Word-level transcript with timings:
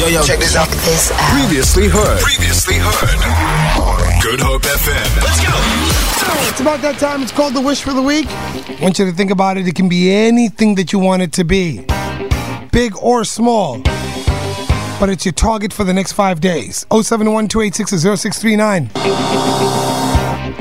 Yo, 0.00 0.06
yo, 0.06 0.22
check 0.22 0.38
this 0.38 0.56
out. 0.56 0.66
This 0.66 1.12
out. 1.12 1.18
Previously 1.38 1.86
heard. 1.86 2.20
Previously 2.20 2.76
heard. 2.78 4.22
Good 4.22 4.40
Hope 4.40 4.62
FM. 4.62 5.22
Let's 5.22 5.40
go. 5.44 5.52
It's 6.48 6.58
about 6.62 6.80
that 6.80 6.98
time. 6.98 7.22
It's 7.22 7.30
called 7.30 7.52
the 7.52 7.60
wish 7.60 7.82
for 7.82 7.92
the 7.92 8.00
week. 8.00 8.24
I 8.26 8.78
want 8.80 8.98
you 8.98 9.04
to 9.04 9.12
think 9.12 9.30
about 9.30 9.58
it. 9.58 9.68
It 9.68 9.74
can 9.74 9.90
be 9.90 10.10
anything 10.10 10.76
that 10.76 10.94
you 10.94 10.98
want 11.00 11.20
it 11.20 11.34
to 11.34 11.44
be, 11.44 11.84
big 12.72 12.96
or 12.96 13.24
small. 13.24 13.82
But 14.98 15.10
it's 15.10 15.26
your 15.26 15.34
target 15.34 15.70
for 15.70 15.84
the 15.84 15.92
next 15.92 16.12
five 16.12 16.40
days. 16.40 16.86
071 16.90 17.48
286 17.48 17.90
0639. 17.90 18.90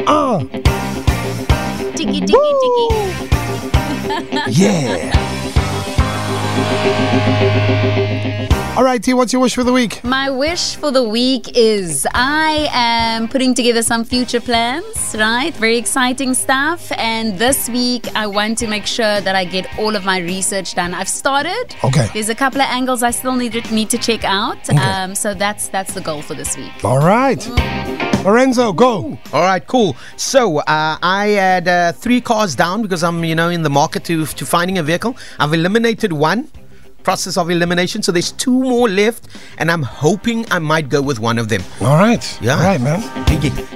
Uh, 0.06 0.40
Tiki, 1.96 2.20
tiki, 2.20 2.28
tiki. 2.28 2.90
yeah. 4.62 5.39
All 8.80 8.86
right, 8.86 9.04
T, 9.04 9.14
what's 9.14 9.34
your 9.34 9.42
wish 9.42 9.56
for 9.56 9.66
the 9.66 9.74
week? 9.74 10.02
My 10.06 10.30
wish 10.30 10.78
for 10.78 10.90
the 10.90 11.04
week 11.04 11.58
is 11.58 12.08
I 12.14 12.70
am 12.72 13.28
putting 13.28 13.54
together 13.54 13.82
some 13.84 14.06
future 14.06 14.40
plans, 14.40 15.14
right? 15.20 15.54
Very 15.56 15.78
exciting 15.78 16.34
stuff. 16.34 16.90
And 16.94 17.38
this 17.38 17.68
week, 17.68 18.08
I 18.16 18.26
want 18.28 18.58
to 18.60 18.68
make 18.68 18.86
sure 18.86 19.20
that 19.20 19.36
I 19.36 19.44
get 19.44 19.68
all 19.78 19.98
of 19.98 20.06
my 20.06 20.20
research 20.20 20.76
done. 20.76 20.94
I've 20.94 21.10
started. 21.10 21.76
Okay. 21.84 22.08
There's 22.14 22.30
a 22.30 22.36
couple 22.36 22.62
of 22.62 22.68
angles 22.70 23.04
I 23.04 23.12
still 23.12 23.36
need 23.36 23.52
to, 23.52 23.62
need 23.76 23.90
to 23.90 23.98
check 23.98 24.24
out. 24.24 24.70
Okay. 24.70 24.80
Um, 24.80 25.14
so 25.14 25.34
that's 25.34 25.68
that's 25.68 25.94
the 25.94 26.02
goal 26.02 26.22
for 26.22 26.36
this 26.36 26.56
week. 26.56 26.72
All 26.86 27.00
right. 27.00 27.46
Lorenzo, 28.24 28.72
go. 28.72 29.18
All 29.34 29.42
right, 29.42 29.66
cool. 29.68 29.98
So 30.16 30.60
uh, 30.60 30.98
I 31.02 31.28
had 31.28 31.68
uh, 31.68 31.92
three 31.92 32.22
cars 32.22 32.56
down 32.56 32.82
because 32.82 33.04
I'm, 33.04 33.26
you 33.26 33.36
know, 33.36 33.50
in 33.50 33.64
the 33.64 33.70
market 33.70 34.06
to 34.06 34.26
to 34.26 34.46
finding 34.46 34.78
a 34.78 34.84
vehicle. 34.84 35.18
I've 35.38 35.54
eliminated 35.54 36.14
one. 36.14 36.48
Process 37.04 37.38
of 37.38 37.50
elimination. 37.50 38.04
So 38.04 38.12
there's 38.12 38.32
two 38.32 38.52
more 38.52 38.90
left, 38.90 39.28
and 39.58 39.72
I'm 39.72 39.84
hoping 39.84 40.46
I 40.52 40.60
might 40.60 40.90
go 40.90 41.02
with 41.02 41.20
one 41.20 41.38
of 41.38 41.50
them. 41.50 41.64
All 41.82 41.98
right. 41.98 42.42
Yeah. 42.42 42.58
All 42.58 42.64
right, 42.64 42.82
man. 42.82 43.00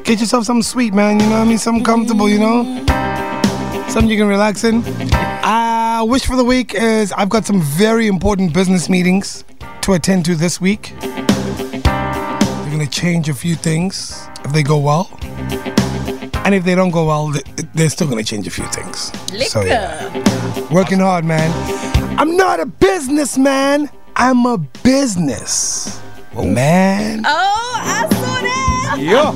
Get 0.03 0.19
yourself 0.19 0.45
something 0.45 0.61
sweet, 0.63 0.93
man. 0.93 1.19
You 1.19 1.25
know 1.27 1.39
what 1.39 1.41
I 1.41 1.45
mean? 1.45 1.57
Something 1.57 1.83
comfortable, 1.83 2.29
you 2.29 2.39
know? 2.39 2.63
Something 3.87 4.09
you 4.09 4.17
can 4.17 4.27
relax 4.27 4.63
in. 4.63 4.83
Uh, 5.13 6.03
wish 6.05 6.25
for 6.25 6.35
the 6.35 6.43
week 6.43 6.73
is 6.73 7.11
I've 7.13 7.29
got 7.29 7.45
some 7.45 7.61
very 7.61 8.07
important 8.07 8.53
business 8.53 8.89
meetings 8.89 9.43
to 9.81 9.93
attend 9.93 10.25
to 10.25 10.35
this 10.35 10.59
week. 10.59 10.93
They're 10.99 11.81
going 12.71 12.79
to 12.79 12.89
change 12.89 13.29
a 13.29 13.33
few 13.33 13.55
things 13.55 14.27
if 14.43 14.51
they 14.51 14.63
go 14.63 14.79
well. 14.79 15.09
And 16.45 16.53
if 16.53 16.65
they 16.65 16.75
don't 16.75 16.91
go 16.91 17.05
well, 17.05 17.33
they're 17.73 17.89
still 17.89 18.07
going 18.07 18.23
to 18.23 18.29
change 18.29 18.47
a 18.47 18.51
few 18.51 18.65
things. 18.67 19.11
So, 19.49 19.61
yeah. 19.61 20.11
Working 20.73 20.99
hard, 20.99 21.23
man. 21.23 21.51
I'm 22.17 22.37
not 22.37 22.59
a 22.59 22.65
businessman. 22.65 23.89
I'm 24.15 24.45
a 24.45 24.57
business. 24.83 25.99
Man. 26.35 27.23
Oh, 27.25 27.81
I 27.83 28.07
saw 28.09 28.41
that. 28.41 28.97
Yeah. 28.99 29.33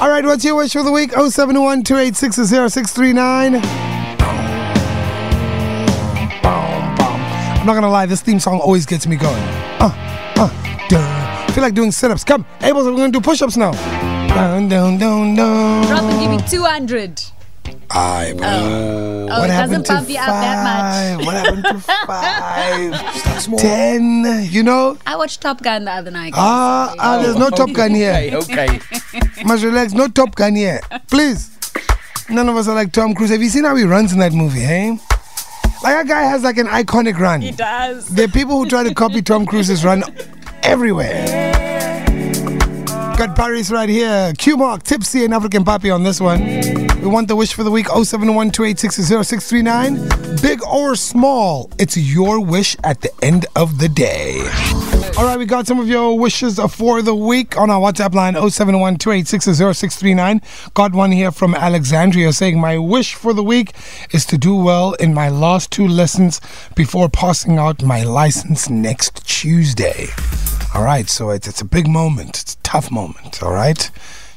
All 0.00 0.08
right, 0.08 0.24
what's 0.24 0.44
your 0.44 0.56
wish 0.56 0.72
for 0.72 0.82
the 0.82 0.92
week? 0.92 1.12
071 1.12 1.82
286 1.82 2.36
0639. 2.72 3.56
I'm 7.60 7.66
not 7.66 7.74
gonna 7.74 7.90
lie, 7.90 8.06
this 8.06 8.20
theme 8.22 8.40
song 8.40 8.60
always 8.60 8.86
gets 8.86 9.06
me 9.06 9.16
going. 9.16 9.42
Uh, 9.78 9.90
uh, 10.36 10.48
duh. 10.88 10.98
I 10.98 11.52
feel 11.52 11.62
like 11.62 11.74
doing 11.74 11.90
sit 11.90 12.10
ups. 12.10 12.24
Come, 12.24 12.46
Abel, 12.62 12.84
we're 12.84 12.92
gonna 12.96 13.12
do 13.12 13.20
push 13.20 13.42
ups 13.42 13.56
now. 13.56 13.72
Down, 14.28 14.68
down, 14.68 14.98
down, 14.98 15.34
down. 15.34 15.88
Robin, 15.90 16.20
give 16.20 16.30
me 16.30 16.38
200. 16.48 17.22
I, 17.92 18.34
Oh, 18.38 19.26
what 19.26 19.50
it 19.50 19.52
happened 19.52 19.84
doesn't 19.84 19.84
to 19.84 19.92
pump 19.94 20.08
you 20.08 20.18
up 20.18 20.26
that 20.26 21.16
much. 21.18 21.26
What 21.26 21.34
happened 21.34 21.64
to 21.64 21.80
five? 23.42 23.58
Ten, 23.58 24.46
you 24.50 24.62
know? 24.62 24.96
I 25.06 25.16
watched 25.16 25.40
Top 25.40 25.62
Gun 25.62 25.84
the 25.84 25.92
other 25.92 26.10
night. 26.10 26.32
Ah, 26.36 26.94
ah, 26.98 27.20
there's 27.22 27.36
no 27.36 27.50
Top 27.50 27.72
Gun 27.72 27.92
here. 27.94 28.30
Okay. 28.32 28.80
Must 29.44 29.64
relax. 29.64 29.92
No 29.92 30.08
Top 30.08 30.34
Gun 30.36 30.54
here. 30.54 30.80
Please. 31.08 31.50
None 32.28 32.48
of 32.48 32.56
us 32.56 32.68
are 32.68 32.74
like 32.76 32.92
Tom 32.92 33.14
Cruise. 33.14 33.30
Have 33.30 33.42
you 33.42 33.48
seen 33.48 33.64
how 33.64 33.74
he 33.74 33.84
runs 33.84 34.12
in 34.12 34.20
that 34.20 34.32
movie, 34.32 34.60
hey? 34.60 34.90
Like, 35.82 35.94
that 35.96 36.06
guy 36.06 36.22
has 36.22 36.44
like 36.44 36.58
an 36.58 36.66
iconic 36.66 37.18
run. 37.18 37.40
He 37.40 37.50
does. 37.50 38.06
There 38.08 38.26
are 38.26 38.28
people 38.30 38.62
who 38.62 38.68
try 38.68 38.84
to 38.84 38.94
copy 38.94 39.20
Tom 39.22 39.46
Cruise's 39.46 39.84
run 39.84 40.04
everywhere. 40.62 41.26
Got 43.16 43.34
Paris 43.36 43.70
right 43.70 43.88
here. 43.88 44.32
Q 44.38 44.56
Mark, 44.56 44.82
Tipsy, 44.84 45.24
and 45.24 45.34
African 45.34 45.64
Papi 45.64 45.92
on 45.94 46.02
this 46.04 46.20
one. 46.20 46.88
We 47.00 47.06
want 47.06 47.28
the 47.28 47.36
wish 47.36 47.54
for 47.54 47.64
the 47.64 47.70
week 47.70 47.86
071 47.86 48.52
0639. 48.52 50.36
Big 50.42 50.62
or 50.66 50.94
small, 50.94 51.70
it's 51.78 51.96
your 51.96 52.44
wish 52.44 52.76
at 52.84 53.00
the 53.00 53.10
end 53.22 53.46
of 53.56 53.78
the 53.78 53.88
day. 53.88 54.38
All 55.16 55.24
right, 55.24 55.38
we 55.38 55.46
got 55.46 55.66
some 55.66 55.80
of 55.80 55.88
your 55.88 56.18
wishes 56.18 56.58
for 56.58 57.00
the 57.00 57.14
week 57.14 57.56
on 57.56 57.70
our 57.70 57.80
WhatsApp 57.80 58.12
line 58.12 58.34
071 58.34 58.98
0639. 59.00 60.42
Got 60.74 60.92
one 60.92 61.10
here 61.10 61.30
from 61.30 61.54
Alexandria 61.54 62.34
saying, 62.34 62.60
My 62.60 62.76
wish 62.76 63.14
for 63.14 63.32
the 63.32 63.42
week 63.42 63.72
is 64.10 64.26
to 64.26 64.36
do 64.36 64.54
well 64.54 64.92
in 64.94 65.14
my 65.14 65.30
last 65.30 65.70
two 65.70 65.88
lessons 65.88 66.42
before 66.74 67.08
passing 67.08 67.56
out 67.56 67.82
my 67.82 68.04
license 68.04 68.68
next 68.68 69.26
Tuesday. 69.26 70.08
All 70.74 70.84
right, 70.84 71.08
so 71.08 71.30
it's, 71.30 71.48
it's 71.48 71.62
a 71.62 71.64
big 71.64 71.88
moment. 71.88 72.42
It's 72.42 72.54
a 72.56 72.58
tough 72.58 72.90
moment, 72.90 73.42
all 73.42 73.52
right? 73.52 73.90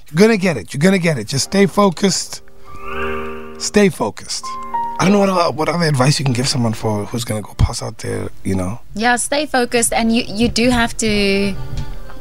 You're 0.09 0.27
going 0.27 0.31
to 0.31 0.41
get 0.41 0.55
it. 0.55 0.73
You're 0.73 0.79
going 0.79 0.93
to 0.93 0.99
get 0.99 1.17
it. 1.17 1.27
Just 1.27 1.45
stay 1.45 1.65
focused. 1.65 2.42
Stay 3.59 3.89
focused. 3.89 4.45
I 4.99 5.05
don't 5.05 5.11
know 5.11 5.19
what, 5.19 5.29
other- 5.29 5.51
what 5.55 5.69
other 5.69 5.85
advice 5.85 6.19
you 6.19 6.25
can 6.25 6.33
give 6.33 6.47
someone 6.47 6.73
for 6.73 7.05
who's 7.05 7.23
going 7.25 7.41
to 7.41 7.47
go 7.47 7.53
pass 7.55 7.81
out 7.81 7.97
there, 7.99 8.29
you 8.43 8.55
know? 8.55 8.79
Yeah, 8.95 9.15
stay 9.17 9.45
focused, 9.45 9.91
and 9.93 10.15
you 10.15 10.23
you 10.27 10.47
do 10.47 10.69
have 10.69 10.95
to, 10.97 11.07
you, 11.07 11.55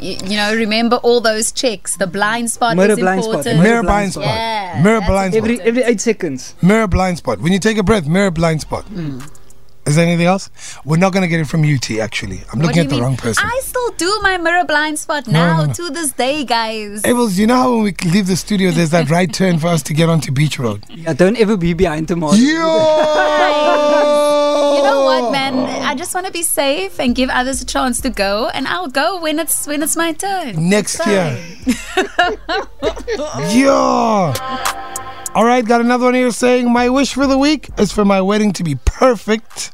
you 0.00 0.37
know, 0.37 0.54
remember 0.54 0.97
all 0.97 1.21
those 1.21 1.53
checks. 1.53 1.97
The 1.97 2.06
blind 2.06 2.50
spot 2.50 2.76
Mirror 2.76 2.92
is 2.92 2.98
blind 2.98 3.22
spot, 3.22 3.34
important. 3.47 3.62
Mirror 3.62 3.82
blind 3.82 4.12
spot. 4.12 4.25
Yeah, 4.25 4.81
mirror 4.82 5.00
blind 5.06 5.34
spot. 5.34 5.44
Every 5.50 5.60
every 5.60 5.82
eight 5.82 6.00
seconds. 6.00 6.54
Mirror 6.62 6.88
blind 6.88 7.19
spot. 7.19 7.41
When 7.41 7.53
you 7.53 7.59
take 7.59 7.76
a 7.78 7.82
breath, 7.82 8.06
mirror 8.06 8.31
blind 8.31 8.60
spot. 8.62 8.84
Hmm. 8.84 9.21
Is 9.84 9.97
there 9.97 10.06
anything 10.06 10.26
else? 10.26 10.48
We're 10.84 10.97
not 10.97 11.12
going 11.12 11.22
to 11.22 11.28
get 11.28 11.41
it 11.41 11.47
from 11.48 11.65
UT, 11.65 11.91
actually. 11.98 12.43
I'm 12.53 12.60
looking 12.60 12.82
at 12.82 12.88
the 12.88 12.94
mean? 12.94 13.03
wrong 13.03 13.16
person. 13.16 13.44
I 13.44 13.60
still 13.65 13.91
do 13.93 14.20
my 14.22 14.38
mirror 14.38 14.65
blind 14.65 14.98
spot 15.00 15.26
No, 15.26 15.32
now 15.32 15.56
no, 15.62 15.66
no. 15.66 15.72
to 15.72 15.91
this 15.91 16.12
day, 16.12 16.44
guys. 16.44 17.03
Abels, 17.03 17.37
you 17.37 17.48
know 17.48 17.56
how 17.56 17.72
when 17.75 17.82
we 17.82 17.92
leave 18.09 18.28
the 18.28 18.37
studio, 18.37 18.71
there's 18.71 18.91
that 18.91 19.10
right 19.10 19.32
turn 19.41 19.59
for 19.59 19.66
us 19.66 19.82
to 19.84 19.92
get 19.94 20.09
onto 20.09 20.31
Beach 20.31 20.56
Road? 20.60 20.84
Yeah, 20.88 21.15
don't 21.15 21.37
ever 21.37 21.56
be 21.56 21.72
behind 21.75 22.06
the 22.06 22.15
model. 22.16 22.38
Yo! 22.38 22.53
You 24.76 24.82
know 24.84 25.03
what, 25.04 25.32
man? 25.32 25.54
I 25.82 25.94
just 25.97 26.15
want 26.15 26.26
to 26.26 26.32
be 26.32 26.42
safe 26.44 27.00
and 27.00 27.15
give 27.16 27.28
others 27.28 27.60
a 27.60 27.66
chance 27.66 28.00
to 28.03 28.10
go, 28.10 28.48
and 28.54 28.69
I'll 28.69 28.88
go 28.88 29.21
when 29.21 29.38
it's 29.41 29.66
when 29.66 29.82
it's 29.82 29.97
my 29.97 30.12
turn. 30.12 30.69
Next 30.71 31.00
It's 31.00 31.06
year. 31.06 31.37
fine. 34.34 34.98
All 35.34 35.47
right, 35.47 35.65
got 35.65 35.81
another 35.81 36.04
one 36.04 36.15
here 36.15 36.31
saying 36.31 36.70
my 36.70 36.91
wish 36.91 37.15
for 37.15 37.26
the 37.26 37.38
week 37.38 37.70
is 37.78 37.91
for 37.91 38.04
my 38.04 38.20
wedding 38.20 38.53
to 38.53 38.62
be 38.62 38.75
perfect 38.84 39.72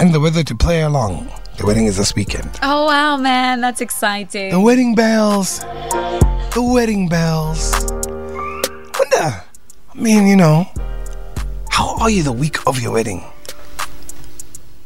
and 0.00 0.12
the 0.12 0.18
weather 0.18 0.42
to 0.42 0.54
play 0.56 0.82
along. 0.82 1.30
The 1.58 1.64
wedding 1.66 1.86
is 1.86 1.96
this 1.96 2.16
weekend. 2.16 2.58
Oh 2.60 2.86
wow, 2.86 3.16
man, 3.16 3.60
that's 3.60 3.80
exciting. 3.80 4.50
The 4.50 4.58
wedding 4.58 4.96
bells. 4.96 5.60
The 5.60 6.70
wedding 6.74 7.08
bells. 7.08 7.70
Wonder, 8.98 9.44
I 9.44 9.94
mean, 9.94 10.26
you 10.26 10.34
know, 10.34 10.66
how 11.70 11.96
are 12.00 12.10
you 12.10 12.24
the 12.24 12.32
week 12.32 12.66
of 12.66 12.80
your 12.80 12.90
wedding? 12.90 13.22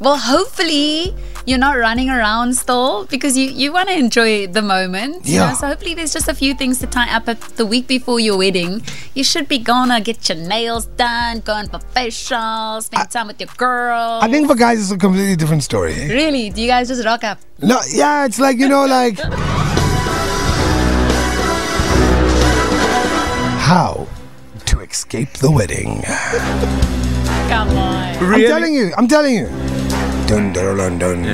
Well, 0.01 0.19
hopefully 0.19 1.17
you're 1.51 1.59
not 1.59 1.77
running 1.77 2.09
around 2.09 2.55
still 2.55 3.07
because 3.07 3.37
you, 3.37 3.51
you 3.51 3.73
want 3.73 3.89
to 3.89 3.95
enjoy 3.99 4.47
the 4.47 4.63
moment. 4.63 5.27
you 5.27 5.35
Yeah. 5.35 5.49
know? 5.51 5.55
So 5.57 5.67
hopefully 5.67 5.95
there's 5.95 6.13
just 6.13 6.29
a 6.29 6.35
few 6.35 6.55
things 6.55 6.79
to 6.79 6.87
tie 6.87 7.11
up 7.13 7.25
the 7.57 7.67
week 7.67 7.89
before 7.89 8.21
your 8.21 8.39
wedding. 8.39 8.83
You 9.15 9.25
should 9.25 9.49
be 9.49 9.59
gonna 9.59 10.01
get 10.01 10.29
your 10.29 10.39
nails 10.39 10.87
done, 10.87 11.41
going 11.41 11.67
for 11.69 11.81
facials, 11.97 12.85
spend 12.85 13.11
time 13.11 13.27
with 13.27 13.41
your 13.41 13.51
girl. 13.57 14.21
I 14.23 14.29
think 14.31 14.47
for 14.47 14.55
guys, 14.55 14.79
it's 14.81 14.93
a 14.93 14.97
completely 14.99 15.35
different 15.35 15.65
story. 15.65 15.95
Really? 16.09 16.51
Do 16.51 16.63
you 16.63 16.69
guys 16.69 16.87
just 16.87 17.05
rock 17.05 17.25
up? 17.25 17.39
No, 17.61 17.81
yeah, 17.93 18.25
it's 18.27 18.39
like, 18.39 18.59
you 18.59 18.69
know, 18.69 18.87
like. 18.87 19.19
How 23.71 24.07
to 24.67 24.81
escape 24.81 25.33
the 25.35 25.51
wedding. 25.51 26.03
Come 27.49 27.69
on. 27.77 28.17
I'm 28.35 28.41
telling 28.41 28.75
you, 28.75 28.93
I'm 28.97 29.09
telling 29.09 29.35
you. 29.35 29.80
Dun, 30.31 30.53
dun, 30.53 30.77
dun, 30.77 30.99
dun. 31.01 31.25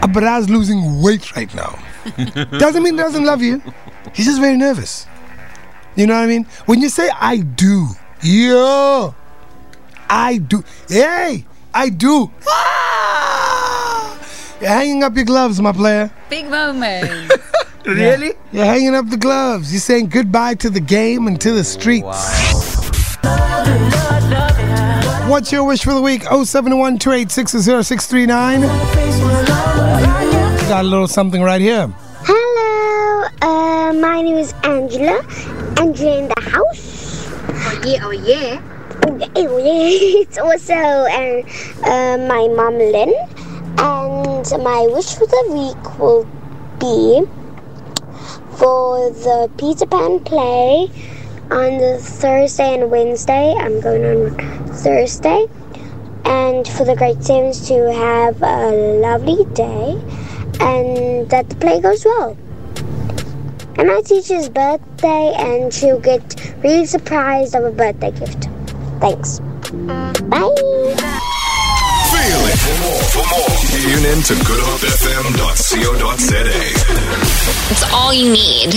Abrad's 0.00 0.48
losing 0.48 1.02
weight 1.02 1.34
right 1.34 1.52
now. 1.56 1.76
doesn't 2.58 2.84
mean 2.84 2.94
he 2.94 3.00
doesn't 3.00 3.24
love 3.24 3.42
you. 3.42 3.60
He's 4.14 4.26
just 4.26 4.40
very 4.40 4.56
nervous. 4.56 5.08
You 5.96 6.06
know 6.06 6.14
what 6.14 6.22
I 6.22 6.26
mean? 6.28 6.44
When 6.66 6.80
you 6.80 6.88
say 6.88 7.10
I 7.20 7.38
do, 7.38 7.88
yo, 8.22 9.12
I 10.08 10.38
do. 10.38 10.62
Hey, 10.88 11.44
I 11.74 11.88
do. 11.88 12.30
Ah! 12.46 14.18
You're 14.60 14.70
hanging 14.70 15.02
up 15.02 15.16
your 15.16 15.24
gloves, 15.24 15.60
my 15.60 15.72
player. 15.72 16.12
Big 16.28 16.48
moment. 16.48 17.32
Really? 17.86 18.34
You're 18.52 18.66
hanging 18.66 18.94
up 18.94 19.08
the 19.08 19.16
gloves. 19.16 19.72
You're 19.72 19.80
saying 19.80 20.10
goodbye 20.10 20.54
to 20.56 20.68
the 20.68 20.80
game 20.80 21.26
and 21.26 21.40
to 21.40 21.50
the 21.52 21.64
streets. 21.64 22.69
What's 25.30 25.52
your 25.52 25.62
wish 25.62 25.84
for 25.84 25.94
the 25.94 26.02
week? 26.02 26.24
071 26.24 26.98
639 26.98 28.62
Got 30.68 30.80
a 30.80 30.82
little 30.82 31.06
something 31.06 31.40
right 31.40 31.60
here. 31.60 31.86
Hello, 32.24 33.28
uh, 33.40 33.92
my 33.92 34.22
name 34.22 34.38
is 34.38 34.52
Angela. 34.64 35.24
Angela 35.78 36.18
in 36.18 36.26
the 36.26 36.40
house. 36.50 37.28
Oh 37.46 37.80
yeah, 37.86 38.00
oh 38.02 38.10
yeah. 38.10 38.60
Oh 39.36 39.58
yeah, 39.58 40.18
it's 40.20 40.36
also 40.36 40.74
uh, 40.74 41.42
uh, 41.88 42.18
my 42.26 42.48
mom 42.48 42.78
Lynn. 42.78 43.14
And 43.78 44.64
my 44.64 44.88
wish 44.92 45.14
for 45.14 45.26
the 45.26 45.44
week 45.54 46.00
will 46.00 46.26
be 46.80 47.22
for 48.58 49.10
the 49.10 49.48
Peter 49.56 49.86
Pan 49.86 50.18
play 50.18 50.90
on 51.50 51.78
the 51.78 51.98
Thursday 51.98 52.74
and 52.74 52.90
Wednesday. 52.90 53.54
I'm 53.58 53.80
going 53.80 54.04
on 54.04 54.36
Thursday. 54.68 55.46
And 56.24 56.66
for 56.68 56.84
the 56.84 56.94
grade 56.96 57.24
sevens 57.24 57.66
to 57.68 57.90
have 57.92 58.42
a 58.42 58.70
lovely 59.00 59.44
day 59.54 59.98
and 60.60 61.28
that 61.30 61.48
the 61.48 61.54
play 61.56 61.80
goes 61.80 62.04
well. 62.04 62.36
And 63.78 63.88
my 63.88 64.02
teacher's 64.02 64.48
birthday, 64.48 65.32
and 65.38 65.72
she'll 65.72 65.98
get 65.98 66.22
really 66.62 66.84
surprised 66.84 67.54
of 67.54 67.64
a 67.64 67.70
birthday 67.70 68.10
gift. 68.10 68.48
Thanks. 69.00 69.40
Bye. 69.40 70.54
Feel 72.10 72.46
it. 72.46 72.58
For 72.60 72.76
more, 72.84 73.02
for 73.10 73.24
more, 73.30 73.56
tune 73.72 74.04
in 74.04 74.22
to 74.22 74.34
goodhopefm.co.za. 74.44 76.44
It's 77.70 77.84
all 77.92 78.12
you 78.12 78.32
need. 78.32 78.74